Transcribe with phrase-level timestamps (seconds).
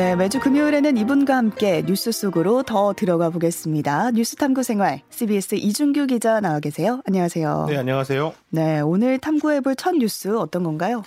[0.00, 4.12] 네, 매주 금요일에는 이분과 함께 뉴스 속으로 더 들어가 보겠습니다.
[4.12, 7.02] 뉴스 탐구 생활 CBS 이준규 기자 나와 계세요.
[7.06, 7.66] 안녕하세요.
[7.68, 8.32] 네, 안녕하세요.
[8.48, 11.02] 네, 오늘 탐구해 볼 첫 뉴스 어떤 건가요?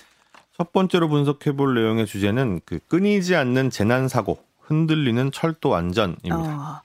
[0.56, 6.36] 첫 번째로 분석해 볼 내용의 주제는 그 끊이지 않는 재난 사고, 흔들리는 철도 안전입니다.
[6.36, 6.82] 아,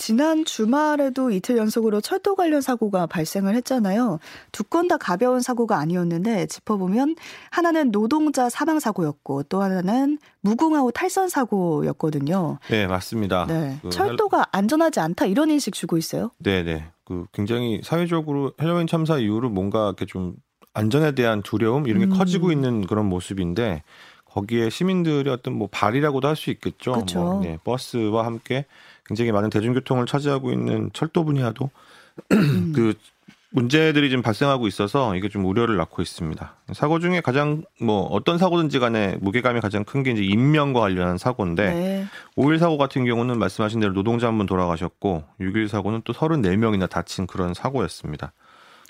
[0.00, 4.18] 지난 주말에도 이틀 연속으로 철도 관련 사고가 발생을 했잖아요.
[4.50, 7.16] 두 건 다 가벼운 사고가 아니었는데 짚어보면
[7.50, 12.58] 하나는 노동자 사망 사고였고 또 하나는 무궁화호 탈선 사고였거든요.
[12.70, 13.44] 네, 맞습니다.
[13.46, 16.30] 네, 그 철도가 안전하지 않다 이런 인식 주고 있어요.
[16.38, 16.90] 네, 네.
[17.04, 20.34] 그 굉장히 사회적으로 헬로윈 참사 이후로 뭔가 이렇게 좀
[20.72, 22.16] 안전에 대한 두려움 이런 게 음.
[22.16, 23.82] 커지고 있는 그런 모습인데
[24.24, 26.92] 거기에 시민들이 어떤 뭐 발이라고도 할 수 있겠죠.
[26.92, 27.18] 그쵸.
[27.20, 28.64] 뭐, 네, 버스와 함께
[29.10, 31.68] 굉장히 많은 대중교통을 차지하고 있는 철도 분야도
[32.30, 32.72] 음.
[32.72, 32.94] 그
[33.52, 36.54] 문제들이 좀 발생하고 있어서 이게 좀 우려를 낳고 있습니다.
[36.74, 41.74] 사고 중에 가장 뭐 어떤 사고든지 간에 무게감이 가장 큰 게 이제 인명과 관련한 사고인데
[41.74, 42.06] 네.
[42.36, 47.26] 5일 사고 같은 경우는 말씀하신 대로 노동자 한 분 돌아가셨고 6일 사고는 또 34명이나 다친
[47.26, 48.32] 그런 사고였습니다.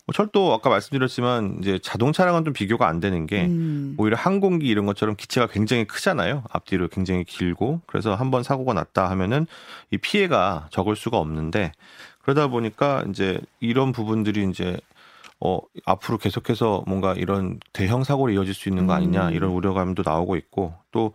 [0.06, 3.94] 뭐 철도 아까 말씀드렸지만 이제 자동차랑은 좀 비교가 안 되는 게 음.
[3.98, 6.42] 오히려 항공기 이런 것처럼 기체가 굉장히 크잖아요.
[6.50, 9.46] 앞뒤로 굉장히 길고 그래서 한 번 사고가 났다 하면은
[9.90, 11.72] 이 피해가 적을 수가 없는데
[12.22, 14.78] 그러다 보니까 이제 이런 부분들이 이제
[15.40, 19.34] 어 앞으로 계속해서 뭔가 이런 대형 사고로 이어질 수 있는 거 아니냐 음.
[19.34, 21.12] 이런 우려감도 나오고 있고 또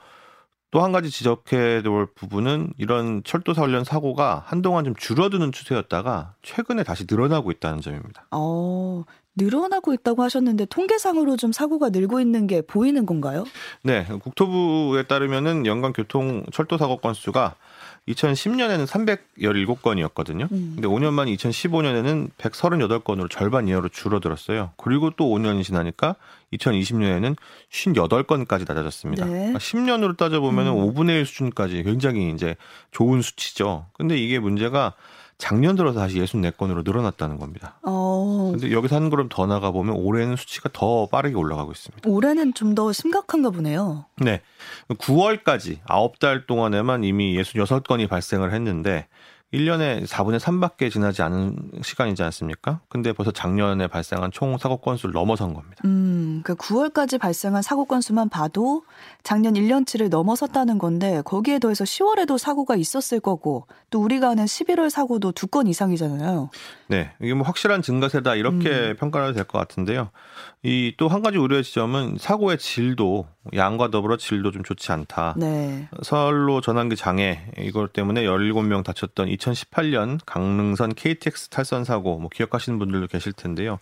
[0.76, 6.84] 또 한 가지 지적해 볼 부분은 이런 철도 관련 사고가 한동안 좀 줄어드는 추세였다가 최근에
[6.84, 8.26] 다시 늘어나고 있다는 점입니다.
[8.32, 9.06] 어,
[9.38, 13.46] 늘어나고 있다고 하셨는데 통계상으로 좀 사고가 늘고 있는 게 보이는 건가요?
[13.84, 17.56] 네, 국토부에 따르면은 연간 교통 철도 사고 건수가
[18.08, 20.52] 2010년에는 317건이었거든요.
[20.52, 20.74] 음.
[20.76, 24.72] 근데 5년 만 2015년에는 138건으로 절반 이하로 줄어들었어요.
[24.78, 26.16] 그리고 또 5년이 지나니까
[26.54, 27.36] 2020년에는
[27.72, 29.26] 58건까지 낮아졌습니다.
[29.26, 29.32] 네.
[29.32, 30.94] 그러니까 10년으로 따져보면 은 음.
[30.94, 32.56] 5분의 1 수준까지 굉장히 이제
[32.92, 33.88] 좋은 수치죠.
[33.94, 34.94] 근데 이게 문제가
[35.38, 37.78] 작년 들어서 다시 64건으로 늘어났다는 겁니다.
[37.84, 42.10] 어, 근데 여기서 한 걸음 더 나가 보면 올해는 수치가 더 빠르게 올라가고 있습니다.
[42.10, 44.06] 올해는 좀 더 심각한가 보네요.
[44.18, 44.42] 네.
[44.90, 49.08] 9월까지 9달 동안에만 이미 66건이 발생을 했는데
[49.54, 52.82] 1년에 4분의 3밖에 지나지 않은 시간이지 않습니까?
[52.90, 55.78] 근데 벌써 작년에 발생한 총 사고 건수를 넘어선 겁니다.
[55.86, 58.84] 음, 그 9월까지 발생한 사고 건수만 봐도
[59.24, 65.32] 작년 1년치를 넘어섰다는 건데 거기에 더해서 10월에도 사고가 있었을 거고 또 우리가 아는 11월 사고도
[65.32, 66.50] 두 건 이상이잖아요.
[66.88, 67.12] 네.
[67.22, 68.96] 이게 뭐 확실한 증가세다 이렇게 음.
[69.00, 70.10] 평가를 될 것 같은데요.
[70.64, 75.36] 이 또 한 가지 우려의 지점은 사고의 질도 양과 더불어 질도 좀 좋지 않다.
[75.38, 75.88] 네.
[76.02, 83.08] 서울로 전환기 장애 이것 때문에 17명 다쳤던 2018년 강릉선 KTX 탈선 사고 뭐 기억하시는 분들도
[83.08, 83.80] 계실 텐데요.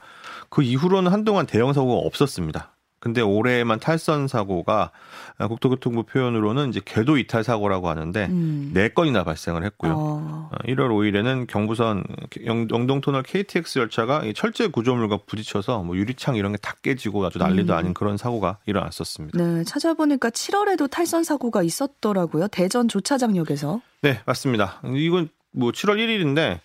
[0.50, 2.70] 그 이후로는 한동안 대형 사고가 없었습니다.
[3.00, 4.92] 근데 올해만 탈선 사고가
[5.38, 8.72] 국토교통부 표현으로는 이제 궤도 이탈 사고라고 하는데 음.
[8.74, 9.92] 네 건이나 발생을 했고요.
[9.92, 12.06] 어, 어, 1월 5일에는 경부선
[12.46, 17.40] 영- 영동터널 KTX 열차가 이 철제 구조물과 부딪혀서 뭐 유리창 이런 게 다 깨지고 아주
[17.40, 17.78] 난리도 음.
[17.78, 19.38] 아닌 그런 사고가 일어났었습니다.
[19.38, 22.48] 네, 찾아보니까 7월에도 탈선 사고가 있었더라고요.
[22.48, 23.82] 대전 조차장역에서.
[24.02, 24.80] 네, 맞습니다.
[24.96, 26.60] 이건 뭐 7월 1일인데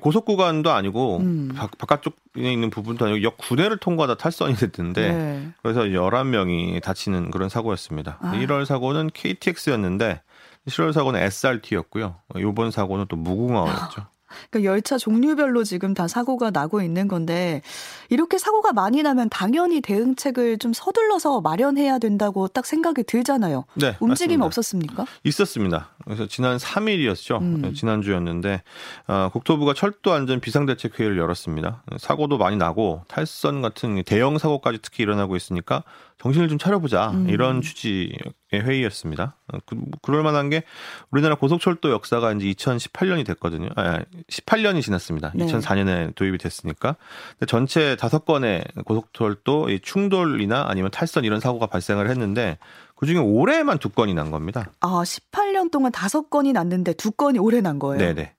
[0.00, 1.50] 고속 구간도 아니고 음.
[1.54, 5.48] 바, 바깥쪽에 있는 부분도 아니고 역 구내를 통과하다 탈선이 됐는데 네.
[5.62, 8.18] 그래서 11명이 다치는 그런 사고였습니다.
[8.20, 8.32] 아.
[8.32, 10.22] 1월 사고는 KTX였는데
[10.68, 12.16] 7월 사고는 SRT였고요.
[12.36, 14.06] 이번 사고는 또 무궁화호였죠.
[14.50, 17.62] 그러니까 열차 종류별로 지금 다 사고가 나고 있는 건데
[18.08, 23.64] 이렇게 사고가 많이 나면 당연히 대응책을 좀 서둘러서 마련해야 된다고 딱 생각이 들잖아요.
[23.74, 24.46] 네, 움직임 맞습니다.
[24.46, 25.06] 없었습니까?
[25.24, 25.88] 있었습니다.
[26.04, 27.40] 그래서 지난 3일이었죠.
[27.40, 27.74] 음.
[27.74, 28.62] 지난주였는데
[29.08, 31.82] 어, 국토부가 철도 안전 비상대책 회의를 열었습니다.
[31.98, 35.84] 사고도 많이 나고 탈선 같은 대형 사고까지 특히 일어나고 있으니까
[36.22, 37.28] 정신을 좀 차려보자 음.
[37.28, 38.12] 이런 취지의
[38.52, 39.36] 회의였습니다.
[39.52, 40.62] 어, 그, 그럴 만한 게
[41.10, 43.68] 우리나라 고속철도 역사가 이제 2018년이 됐거든요.
[43.74, 43.98] 아,
[44.30, 45.32] 18년이 지났습니다.
[45.34, 45.46] 네.
[45.46, 46.96] 2004년에 도입이 됐으니까
[47.32, 52.58] 근데 전체 다섯 건의 고속철도 이 충돌이나 아니면 탈선 이런 사고가 발생을 했는데
[52.94, 54.70] 그 중에 올해만 두 건이 난 겁니다.
[54.80, 57.98] 아, 18년 동안 다섯 건이 났는데 두 건이 올해 난 거예요.
[57.98, 58.34] 네네.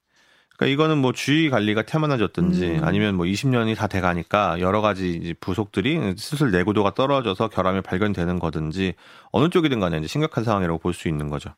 [0.63, 2.83] 그러니까 이거는 뭐 주의 관리가 태만해졌든지 음.
[2.83, 8.93] 아니면 뭐 20년이 다 돼가니까 여러 가지 부속들이 슬슬 내구도가 떨어져서 결함이 발견되는 거든지
[9.31, 11.49] 어느 쪽이든 간에 이제 심각한 상황이라고 볼 수 있는 거죠.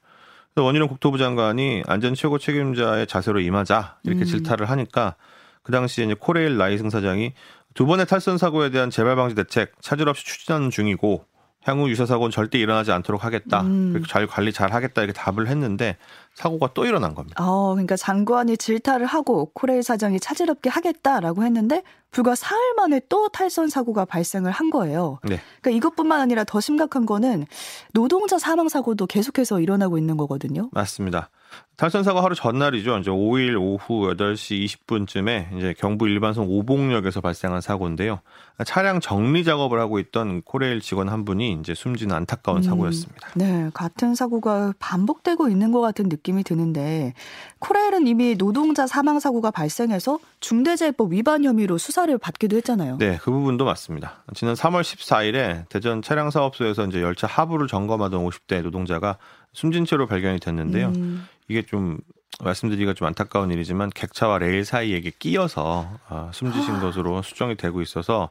[0.53, 4.25] 그래서 원희룡 국토부 장관이 안전 최고 책임자의 자세로 임하자 이렇게 음.
[4.25, 5.15] 질타를 하니까
[5.61, 7.33] 그 당시에 이제 코레일 나희승 사장이
[7.73, 11.25] 두 번의 탈선 사고에 대한 재발 방지 대책 차질 없이 추진하는 중이고
[11.65, 13.61] 향후 유사 사고는 절대 일어나지 않도록 하겠다.
[13.61, 14.03] 음.
[14.07, 15.97] 잘 관리 잘 하겠다 이렇게 답을 했는데
[16.35, 17.43] 사고가 또 일어난 겁니다.
[17.43, 21.81] 어, 그러니까 장관이 질타를 하고 코레일 사장이 차질없게 하겠다라고 했는데
[22.11, 25.19] 불과 사흘 만에 또 탈선 사고가 발생을 한 거예요.
[25.23, 25.41] 네.
[25.61, 27.45] 그러니까 이것뿐만 아니라 더 심각한 거는
[27.93, 30.69] 노동자 사망 사고도 계속해서 일어나고 있는 거거든요.
[30.71, 31.29] 맞습니다.
[31.77, 32.99] 탈선 사고 하루 전날이죠.
[32.99, 38.21] 이제 5일 오후 8시 20분쯤에 이제 경부 일반선 오봉역에서 발생한 사고인데요.
[38.65, 43.29] 차량 정리 작업을 하고 있던 코레일 직원 한 분이 이제 숨지는 안타까운 음, 사고였습니다.
[43.35, 47.13] 네, 같은 사고가 반복되고 있는 것 같은 느낌이 드는데
[47.59, 52.97] 코레일은 이미 노동자 사망 사고가 발생해서 중대재해법 위반 혐의로 수사를 받기도 했잖아요.
[52.99, 54.23] 네, 그 부분도 맞습니다.
[54.33, 59.17] 지난 3월 14일에 대전 차량 사업소에서 이제 열차 하부를 점검하던 50대 노동자가
[59.55, 60.89] 숨진 채로 발견이 됐는데요.
[60.89, 61.27] 음.
[61.47, 61.97] 이게 좀
[62.41, 66.79] 말씀드리기가 좀 안타까운 일이지만 객차와 레일 사이에 끼어서 아, 숨지신 아.
[66.81, 68.29] 것으로 수정이 되고 있어서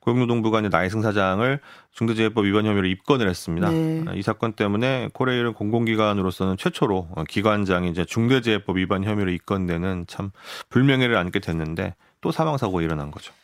[0.00, 1.60] 고용노동부가 이제 나이승 사장을
[1.92, 3.70] 중대재해법 위반 혐의로 입건을 했습니다.
[3.70, 4.04] 네.
[4.06, 10.30] 아, 이 사건 때문에 코레일은 공공기관으로서는 최초로 기관장이 이제 중대재해법 위반 혐의로 입건되는 참
[10.70, 13.34] 불명예를 안게 됐는데 또 사망 사고가 일어난 거죠.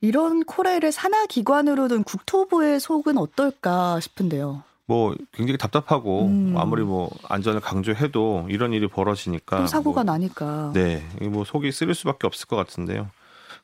[0.00, 4.62] 이런 코레일을 산하 기관으로 둔 국토부의 속은 어떨까 싶은데요.
[4.90, 6.54] 뭐 굉장히 답답하고 음.
[6.58, 11.94] 아무리 뭐 안전을 강조해도 이런 일이 벌어지니까 또 사고가 뭐, 나니까 네, 뭐 속이 쓰릴
[11.94, 13.08] 수밖에 없을 것 같은데요.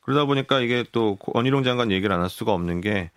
[0.02, 3.10] 그러다 보니까 이게 또 원희룡 장관 얘기를 안 할 수가 없는 게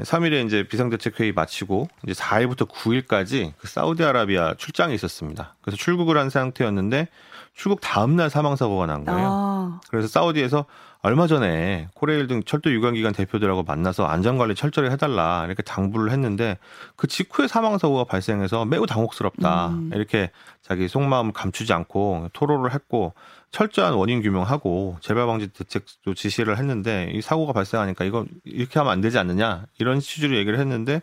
[0.00, 5.54] 3일에 이제 비상대책회의 마치고 이제 4일부터 9일까지 그 사우디아라비아 출장이 있었습니다.
[5.62, 7.06] 그래서 출국을 한 상태였는데
[7.54, 9.28] 출국 다음날 사망 사고가 난 거예요.
[9.30, 9.80] 아.
[9.88, 10.64] 그래서 사우디에서
[11.04, 16.58] 얼마 전에 코레일 등 철도 유관기관 대표들하고 만나서 안전관리 철저히 해달라 이렇게 당부를 했는데
[16.94, 19.90] 그 직후에 사망 사고가 발생해서 매우 당혹스럽다 음.
[19.94, 23.14] 이렇게 자기 속마음을 감추지 않고 토로를 했고
[23.50, 29.00] 철저한 원인 규명하고 재발 방지 대책도 지시를 했는데 이 사고가 발생하니까 이거 이렇게 하면 안
[29.00, 31.02] 되지 않느냐 이런 취지로 얘기를 했는데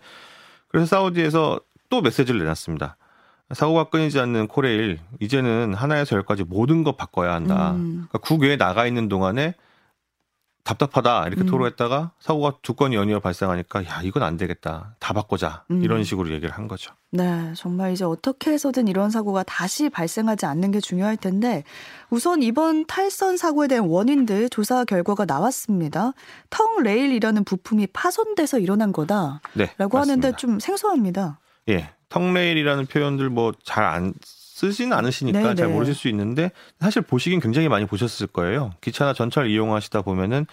[0.70, 1.60] 그래서 사우디에서
[1.90, 2.96] 또 메시지를 내놨습니다.
[3.52, 7.72] 사고가 끊이지 않는 코레일 이제는 하나에서 열까지 모든 것 바꿔야 한다.
[7.72, 8.08] 음.
[8.08, 9.56] 그러니까 국외에 나가 있는 동안에
[10.70, 11.48] 답답하다 이렇게 음.
[11.48, 15.82] 토로했다가 사고가 두 건이 연이어 발생하니까 야 이건 안 되겠다 다 바꾸자 음.
[15.84, 16.94] 이런 식으로 얘기를 한 거죠.
[17.12, 21.64] 네, 정말 이제 어떻게 해서든 이런 사고가 다시 발생하지 않는 게 중요할 텐데
[22.12, 26.14] 우선 이번 탈선 사고에 대한 원인들 조사 결과가 나왔습니다.
[26.52, 31.40] 텅 레일이라는 부품이 파손돼서 일어난 거다라고 네, 하는데 좀 생소합니다.
[31.70, 34.14] 예, tongue rail이라는 표현들 뭐 잘 안
[34.60, 35.56] 쓰지는 않으시니까 네네.
[35.56, 35.74] 잘 네.
[35.74, 38.72] 모르실 수 있는데 사실 보시긴 굉장히 많이 보셨을 거예요.
[38.82, 40.46] 기차나 전철 이용하시다 보면은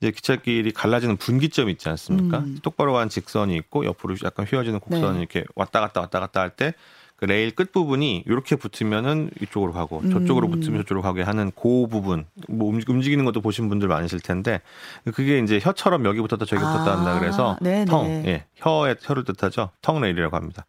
[0.00, 2.38] 이제 기찻길이 갈라지는 분기점 있지 않습니까?
[2.40, 2.58] 음.
[2.62, 5.18] 똑바로 간 직선이 있고 옆으로 약간 휘어지는 곡선이 네.
[5.18, 6.72] 이렇게 왔다 갔다 왔다 갔다 할 때
[7.16, 10.50] 그 레일 끝 부분이 이렇게 붙으면은 이쪽으로 가고 저쪽으로 음.
[10.50, 14.60] 붙으면 저쪽으로 가게 하는 그 부분 뭐 움직이는 것도 보신 분들 많으실 텐데
[15.14, 16.98] 그게 이제 혀처럼 여기 붙었다 저기 붙었다 아.
[16.98, 17.84] 한다 그래서 네네.
[17.84, 19.70] tongue, 예, 혀의 혀를 뜻하죠.
[19.80, 20.66] tongue rail이라고 합니다.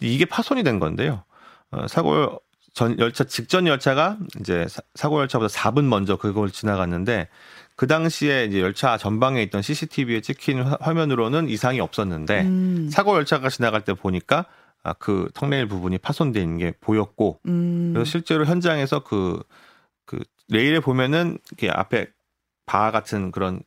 [0.00, 1.22] 이게 파손이 된 건데요.
[1.70, 2.40] 어, 사고
[2.74, 7.28] 전 열차 직전 열차가 이제 사고 열차보다 4분 먼저 그걸 지나갔는데
[7.76, 12.88] 그 당시에 이제 열차 전방에 있던 CCTV에 찍힌 화면으로는 이상이 없었는데 음.
[12.90, 14.46] 사고 열차가 지나갈 때 보니까
[14.82, 17.92] 아, 그 턱레일 부분이 파손돼 있는 게 보였고 음.
[17.92, 19.42] 그래서 실제로 현장에서 그,
[20.06, 22.06] 그 레일에 보면은 이렇게 앞에
[22.66, 23.60] 바 같은 그런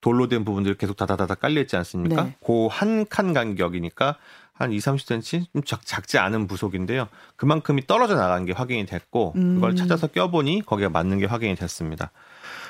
[0.00, 2.24] 돌로 된 부분들이 계속 다다다다 깔려 있지 않습니까?
[2.24, 2.36] 네.
[2.44, 4.16] 그한 칸 간격이니까
[4.58, 7.08] 한 2, 30cm 좀 작, 작지 않은 부속인데요.
[7.36, 9.76] 그만큼이 떨어져 나간 게 확인이 됐고 그걸 음.
[9.76, 12.10] 찾아서 껴보니 거기가 맞는 게 확인이 됐습니다.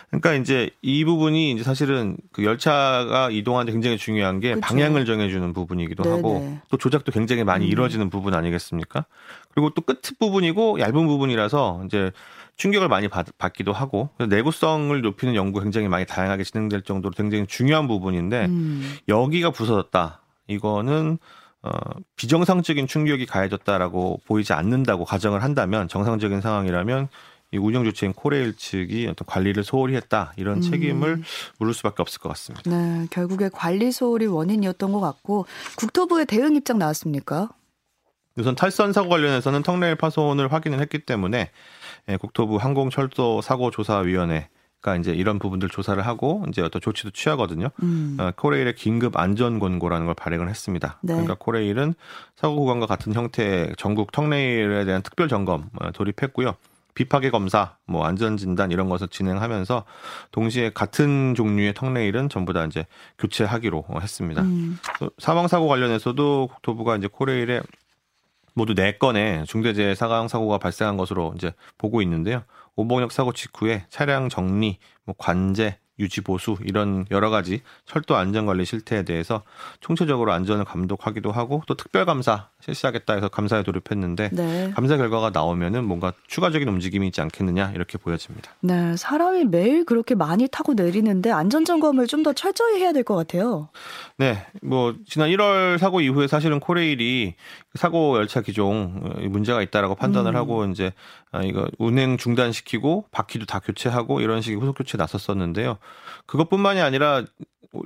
[0.09, 4.61] 그러니까 이제 이 부분이 이제 사실은 그 열차가 이동하는데 굉장히 중요한 게 그쵸.
[4.61, 6.17] 방향을 정해주는 부분이기도 네네.
[6.17, 7.71] 하고 또 조작도 굉장히 많이 음.
[7.71, 9.05] 이루어지는 부분 아니겠습니까?
[9.53, 12.13] 그리고 또 끝 부분이고 얇은 부분이라서 이제
[12.57, 17.87] 충격을 많이 받, 기도 하고 내구성을 높이는 연구 굉장히 많이 다양하게 진행될 정도로 굉장히 중요한
[17.87, 18.97] 부분인데 음.
[19.09, 20.21] 여기가 부서졌다.
[20.49, 21.19] 이거는
[21.67, 27.09] 어, 비정상적인 충격이 가해졌다라고 보이지 않는다고 가정을 한다면 정상적인 상황이라면
[27.53, 30.61] 이 운영 주체인 코레일 측이 어떤 관리를 소홀히 했다 이런 음.
[30.61, 31.23] 책임을
[31.59, 32.69] 물을 수밖에 없을 것 같습니다.
[32.69, 35.47] 네, 결국에 관리 소홀이 원인이었던 것 같고
[35.77, 37.51] 국토부의 대응 입장 나왔습니까?
[38.37, 41.51] 우선 탈선 사고 관련해서는 턱레일 파손을 확인을 했기 때문에
[42.09, 44.49] 예, 국토부 항공철도사고조사위원회
[44.87, 47.71] 가 이제 이런 부분들 조사를 하고 이제 어떤 조치도 취하거든요.
[47.83, 48.17] 음.
[48.21, 50.99] 어, 코레일의 긴급 안전 권고라는 걸 발행을 했습니다.
[51.03, 51.13] 네.
[51.13, 51.95] 그러니까 코레일은
[52.37, 56.55] 사고 구간과 같은 형태의 전국 턱레일에 대한 특별 점검 어, 돌입했고요.
[56.95, 59.85] 비파괴 검사, 뭐 안전 진단 이런 것을 진행하면서
[60.31, 62.87] 동시에 같은 종류의 턱레일은 전부 다 이제
[63.19, 64.43] 교체하기로 했습니다.
[64.43, 64.79] 음.
[65.19, 67.61] 사망 사고 관련해서도 국토부가 이제 코레일에
[68.55, 72.45] 모두 4건의 중대재해 사망 사고가 발생한 것으로 이제 보고 있는데요.
[72.77, 79.03] 오봉역 사고 직후에 차량 정리, 뭐 관제, 유지 보수 이런 여러 가지 철도 안전관리 실태에
[79.05, 79.43] 대해서
[79.81, 84.73] 총체적으로 안전을 감독하기도 하고 또 특별감사 실시하겠다 해서 감사에 돌입했는데 네.
[84.75, 88.51] 감사 결과가 나오면은 뭔가 추가적인 움직임이 있지 않겠느냐 이렇게 보여집니다.
[88.61, 93.15] 네, 사람이 매일 그렇게 많이 타고 내리는데 안전 점검을 좀 더 철저히 해야 될 것
[93.15, 93.69] 같아요.
[94.17, 97.35] 네, 뭐 지난 1월 사고 이후에 사실은 코레일이
[97.75, 100.37] 사고 열차 기종 문제가 있다라고 판단을 음.
[100.37, 100.93] 하고 이제
[101.31, 105.79] 아, 이거 운행 중단시키고 바퀴도 다 교체하고 이런 식의 후속 교체 나섰었는데요.
[106.27, 107.25] 그것뿐만이 아니라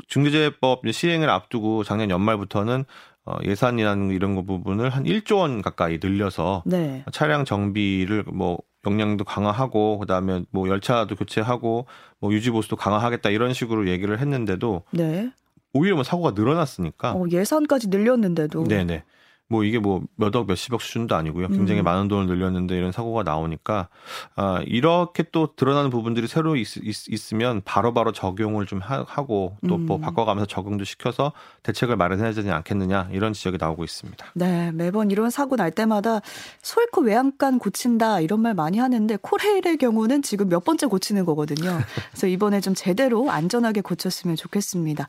[0.09, 2.85] 중대재해법 시행을 앞두고 작년 연말부터는
[3.27, 7.05] 어, 예산이라는 이런 거 부분을 한 1조 원 가까이 늘려서 네.
[7.13, 11.87] 차량 정비를 뭐 역량도 강화하고 그다음에 뭐 열차도 교체하고
[12.19, 15.31] 뭐 유지 보수도 강화하겠다 이런 식으로 얘기를 했는데도 네.
[15.75, 19.05] 오히려 뭐 사고가 늘어났으니까 어, 예산까지 늘렸는데도 네네
[19.51, 21.49] 뭐 이게 뭐 몇억 몇십억 수준도 아니고요.
[21.49, 21.85] 굉장히 음.
[21.85, 23.89] 많은 돈을 늘렸는데 이런 사고가 나오니까
[24.37, 29.97] 아 이렇게 또 드러나는 부분들이 새로 있, 있 으면 바로바로 적용을 좀 하, 고 또뭐
[29.97, 30.01] 음.
[30.01, 31.33] 바꿔가면서 적응도 시켜서
[31.65, 34.25] 대책을 마련해야 되지 않겠느냐 이런 지적이 나오고 있습니다.
[34.35, 36.21] 네, 매번 이런 사고 날 때마다
[36.63, 41.77] 소이코 외양간 고친다 이런 말 많이 하는데 코레일의 경우는 지금 몇 번째 고치는 거거든요.
[42.11, 45.09] 그래서 이번에 좀 제대로 안전하게 고쳤으면 좋겠습니다.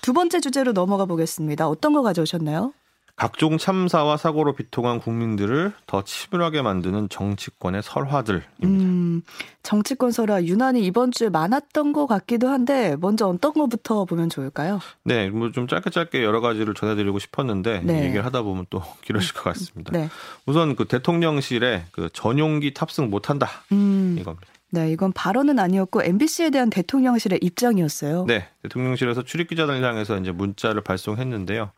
[0.00, 1.68] 두 번째 주제로 넘어가 보겠습니다.
[1.68, 2.72] 어떤 거 가져오셨나요?
[3.20, 8.64] 각종 참사와 사고로 비통한 국민들을 더 치밀하게 만드는 정치권의 설화들입니다.
[8.64, 9.20] 음,
[9.62, 14.80] 정치권 설화 유난히 이번 주에 많았던 것 같기도 한데 먼저 어떤 것부터 보면 좋을까요?
[15.04, 18.06] 네, 뭐 좀 짧게 짧게 여러 가지를 전해드리고 싶었는데 네.
[18.06, 19.92] 얘기를 하다 보면 또 길어질 것 같습니다.
[19.92, 20.08] 네.
[20.46, 24.16] 우선 그 대통령실에 그 전용기 탑승 못한다 음.
[24.18, 24.46] 이겁니다.
[24.70, 28.24] 네, 이건 발언은 아니었고 MBC에 대한 대통령실의 입장이었어요.
[28.26, 31.70] 네, 대통령실에서 출입 기자단을 향해서 이제 문자를 발송했는데요.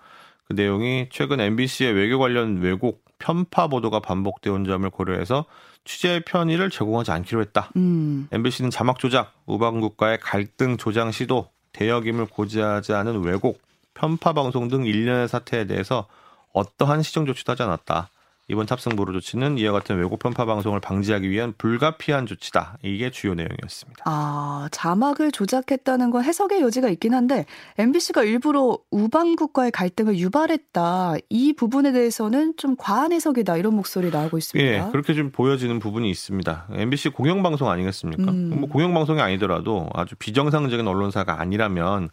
[0.52, 5.46] 그 내용이 최근 MBC의 외교 관련 왜곡 편파 보도가 반복되어 온 점을 고려해서
[5.84, 7.70] 취재 편의를 제공하지 않기로 했다.
[7.76, 8.28] 음.
[8.30, 13.60] MBC는 자막 조작, 우방국가의 갈등 조장 시도, 대역임을 고지하지 않은 왜곡,
[13.94, 16.06] 편파 방송 등 일련의 사태에 대해서
[16.52, 18.10] 어떠한 시정 조치도 하지 않았다.
[18.48, 22.78] 이번 탑승 보루 조치는 이와 같은 외국 편파 방송을 방지하기 위한 불가피한 조치다.
[22.82, 24.02] 이게 주요 내용이었습니다.
[24.04, 27.46] 아, 자막을 조작했다는 건 해석의 여지가 있긴 한데
[27.78, 31.14] MBC가 일부러 우방 국가의 갈등을 유발했다.
[31.30, 33.56] 이 부분에 대해서는 좀 과한 해석이다.
[33.58, 34.70] 이런 목소리 나오고 있습니다.
[34.70, 36.66] 예, 그렇게 좀 보여지는 부분이 있습니다.
[36.72, 38.32] MBC 공영 방송 아니겠습니까?
[38.32, 38.56] 음.
[38.58, 42.10] 뭐 공영 방송이 아니더라도 아주 비정상적인 언론사가 아니라면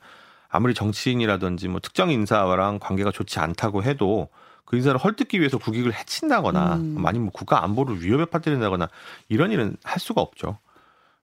[0.48, 4.30] 아무리 정치인이라든지 뭐 특정 인사랑 관계가 좋지 않다고 해도
[4.70, 7.04] 그 인사를 헐뜯기 위해서 국익을 해친다거나 음.
[7.04, 8.88] 아니면 뭐 국가 안보를 위협에 빠뜨린다거나
[9.28, 10.60] 이런 일은 할 수가 없죠.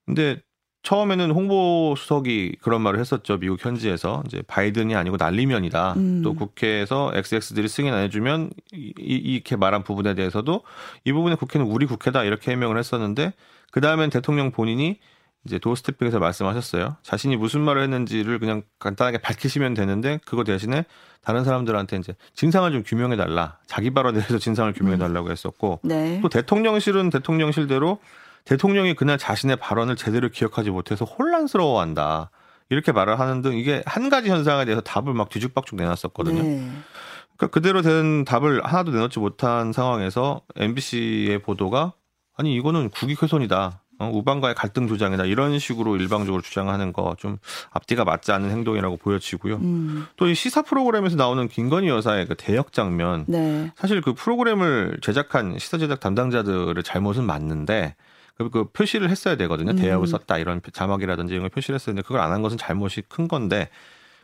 [0.05, 0.43] 근데
[0.83, 3.39] 처음에는 홍보 수석이 그런 말을 했었죠.
[3.39, 5.95] 미국 현지에서 이제 바이든이 아니고 난리면이다.
[5.95, 6.23] 음.
[6.25, 10.63] 또 국회에서 XX들이 승인 안 해주면 이, 이렇게 말한 부분에 대해서도
[11.05, 13.33] 이 부분에 국회는 우리 국회다 이렇게 해명을 했었는데
[13.71, 14.99] 그 다음엔 대통령 본인이
[15.47, 16.97] 이제 도스태핑에서 말씀하셨어요.
[17.03, 20.85] 자신이 무슨 말을 했는지를 그냥 간단하게 밝히시면 되는데 그거 대신에
[21.23, 23.59] 다른 사람들한테 이제 진상을 좀 규명해 달라.
[23.67, 26.21] 자기 발언에 대해서 진상을 규명해 달라고 했었고 네.
[26.23, 28.01] 또 대통령실은 대통령실대로
[28.45, 32.31] 대통령이 그날 자신의 발언을 제대로 기억하지 못해서 혼란스러워한다.
[32.69, 36.43] 이렇게 말을 하는 등 이게 한 가지 현상에 대해서 답을 막 뒤죽박죽 내놨었거든요.
[36.43, 36.71] 네.
[37.37, 41.93] 그러니까 그대로 된 답을 하나도 내놓지 못한 상황에서 MBC의 보도가
[42.37, 43.81] 아니 이거는 국익 훼손이다.
[43.99, 47.39] 어, 우방과의 갈등 조장이다 이런 식으로 일방적으로 주장하는 거 좀
[47.71, 49.57] 앞뒤가 맞지 않는 행동이라고 보여지고요.
[49.57, 50.07] 음.
[50.17, 53.73] 또이 시사 프로그램에서 나오는 김건희 여사의 그 대역 장면, 네.
[53.77, 57.95] 사실 그 프로그램을 제작한 시사 제작 담당자들의 잘못은 맞는데
[58.37, 59.71] 그, 그 표시를 했어야 되거든요.
[59.71, 59.77] 음.
[59.77, 63.29] 대역을 썼다 이런 자막이라든지 이런 걸 표시를 했어야 되는데 그걸 안 한 것은 잘못이 큰
[63.29, 63.71] 건데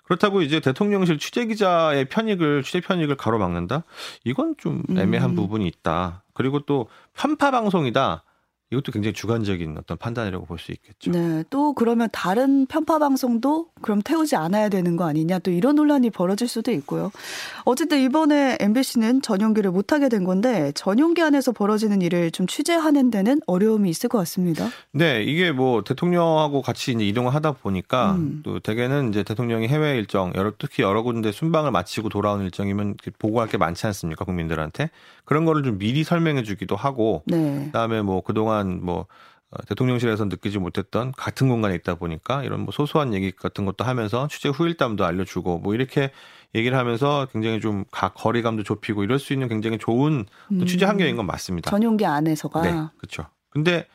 [0.05, 3.85] 그렇다고 이제 대통령실 취재 기자의 편익을 취재 편익을 가로막는다?
[4.25, 5.37] 이건 좀 애매한 음.
[5.37, 6.25] 부분이 있다.
[6.35, 8.23] 그리고 또 편파 방송이다.
[8.73, 11.11] 이것도 굉장히 주관적인 어떤 판단이라고 볼 수 있겠죠.
[11.11, 11.43] 네.
[11.51, 16.47] 또 그러면 다른 편파 방송도 그럼 태우지 않아야 되는 거 아니냐 또 이런 논란이 벌어질
[16.47, 17.11] 수도 있고요.
[17.65, 23.41] 어쨌든 이번에 MBC는 전용기를 못 하게 된 건데 전용기 안에서 벌어지는 일을 좀 취재하는 데는
[23.47, 24.69] 어려움이 있을 것 같습니다.
[24.93, 28.41] 네, 이게 뭐 대통령하고 같이 이제 이동을 하다 보니까 음.
[28.45, 33.49] 또 대개는 이제 대통령이 해외 일정 여러 특히 여러 군데 순방을 마치고 돌아오는 일정이면 보고할
[33.49, 34.91] 게 많지 않습니까 국민들한테
[35.25, 37.65] 그런 거를 좀 미리 설명해 주기도 하고 네.
[37.67, 39.07] 그다음에 뭐 그동안 뭐
[39.51, 44.27] 어, 대통령실에서 느끼지 못했던 같은 공간에 있다 보니까 이런 뭐 소소한 얘기 같은 것도 하면서
[44.29, 46.11] 취재 후일담도 알려주고 뭐 이렇게
[46.55, 50.67] 얘기를 하면서 굉장히 좀각 거리감도 좁히고 이럴 수 있는 굉장히 좋은 음.
[50.67, 51.71] 취재 환경인 건 맞습니다.
[51.71, 52.63] 전용기 안에서가.
[52.63, 53.27] 네, 그렇죠.
[53.51, 53.87] 근데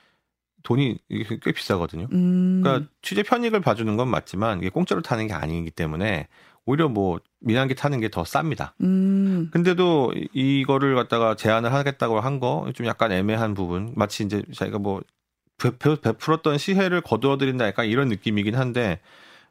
[0.64, 1.00] 돈이
[1.42, 2.08] 꽤 비싸거든요.
[2.12, 2.62] 음.
[2.62, 6.28] 그러니까 취재 편익을 봐주는 건 맞지만 이게 공짜로 타는 게 아니기 때문에
[6.68, 8.72] 오히려 뭐 민항기 타는 게 더 쌉니다.
[8.82, 9.50] 음.
[9.52, 13.94] 근데도 이거를 갖다가 제안을 하겠다고 한 거 좀 약간 애매한 부분.
[13.96, 15.02] 마치 이제 자기가 뭐
[15.58, 19.00] 베풀었던 시혜를 거두어들인다 약간 이런 느낌이긴 한데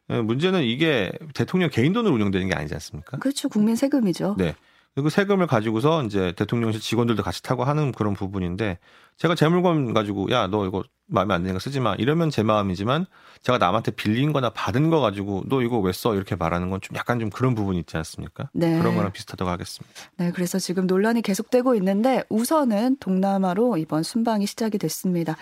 [0.09, 3.17] 예, 문제는 이게 대통령 개인 돈으로 운영되는 게 아니지 않습니까?
[3.17, 3.49] 그렇죠.
[3.49, 4.35] 국민 세금이죠.
[4.37, 4.55] 네.
[4.97, 8.79] 그리고 세금을 가지고서 이제 대통령실 직원들도 같이 타고 하는 그런 부분인데
[9.17, 13.05] 제가 제 물건 가지고 야 너 이거 마음에 안 드니까 쓰지 마 이러면 제 마음이지만
[13.43, 16.97] 제가 남한테 빌린 거나 받은 거 가지고 너 이거 왜 써 이렇게 말하는 건 좀
[16.97, 18.49] 약간 좀 그런 부분이 있지 않습니까?
[18.53, 18.79] 네.
[18.79, 19.95] 그런 거랑 비슷하다고 하겠습니다.
[20.17, 25.37] 네, 그래서 지금 논란이 계속되고 있는데 우선은 동남아로 이번 순방이 시작이 됐습니다.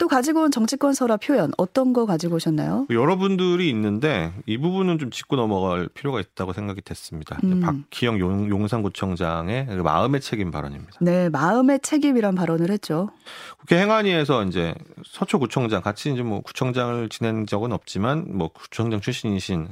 [0.00, 2.86] 또 가지고 온 정치권 설화 표현 어떤 거 가지고 오셨나요?
[2.88, 7.38] 여러분들이 있는데 이 부분은 좀 짚고 넘어갈 필요가 있다고 생각이 됐습니다.
[7.44, 7.60] 음.
[7.60, 10.92] 박기영 용, 용산구청장의 그 마음의 책임 발언입니다.
[11.02, 13.10] 네, 마음의 책임이란 발언을 했죠.
[13.58, 19.68] 국회 행안위에서 이제 서초구청장 같이 이제 뭐 구청장을 지낸 적은 없지만 뭐 구청장 출신이신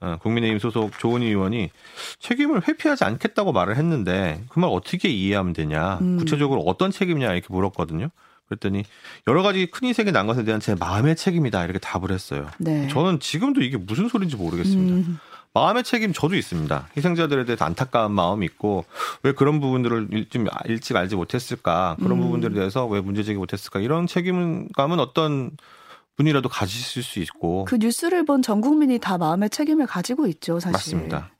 [0.00, 1.70] 어, 국민의힘 소속 조은희 의원이
[2.18, 6.16] 책임을 회피하지 않겠다고 말을 했는데 그 말 어떻게 이해하면 되냐 음.
[6.18, 8.08] 구체적으로 어떤 책임이냐 이렇게 물었거든요.
[8.48, 8.84] 그랬더니
[9.26, 12.48] 여러 가지 큰 희생이 난 것에 대한 제 마음의 책임이다 이렇게 답을 했어요.
[12.58, 12.88] 네.
[12.88, 14.94] 저는 지금도 이게 무슨 소리인지 모르겠습니다.
[14.94, 15.18] 음,
[15.54, 16.88] 마음의 책임 저도 있습니다.
[16.96, 18.84] 희생자들에 대해서 안타까운 마음이 있고
[19.22, 22.20] 왜 그런 부분들을 일- 좀 일찍 알지 못했을까 그런 음.
[22.22, 25.50] 부분들에 대해서 왜 문제 제기 못했을까 이런 책임감은 어떤
[26.16, 30.72] 분이라도 가지실 수 있고 그 뉴스를 본 전 국민이 다 마음의 책임을 가지고 있죠, 사실.
[30.72, 31.30] 맞습니다.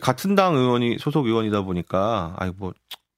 [0.00, 2.72] 같은 당 의원이 소속 의원이다 보니까 아이 뭐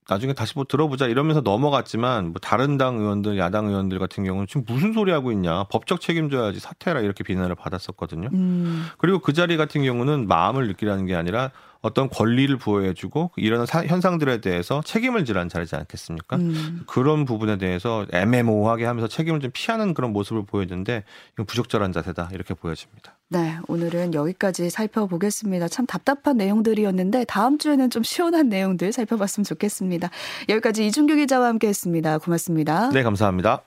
[0.09, 4.63] 나중에 다시 뭐 들어보자 이러면서 넘어갔지만 뭐 다른 당 의원들 야당 의원들 같은 경우는 지금
[4.67, 8.29] 무슨 소리 하고 있냐 법적 책임져야지 사퇴라 이렇게 비난을 받았었거든요.
[8.33, 13.85] 음, 그리고 그 자리 같은 경우는 마음을 느끼라는 게 아니라 어떤 권리를 부여해주고 이런 사-
[13.85, 16.37] 현상들에 대해서 책임을 지라는 자리지 않겠습니까?
[16.37, 16.83] 음.
[16.87, 21.03] 그런 부분에 대해서 애매모호하게 하면서 책임을 좀 피하는 그런 모습을 보여주는데
[21.33, 23.15] 이건 부적절한 자세다 이렇게 보여집니다.
[23.29, 25.67] 네, 오늘은 여기까지 살펴보겠습니다.
[25.67, 30.09] 참 답답한 내용들이었는데 다음 주에는 좀 시원한 내용들 살펴봤으면 좋겠습니다.
[30.49, 32.19] 여기까지 이준규 기자와 함께했습니다.
[32.19, 32.89] 고맙습니다.
[32.89, 33.61] 네, 감사합니다.